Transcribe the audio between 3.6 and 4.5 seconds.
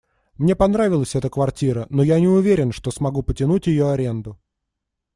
её аренду.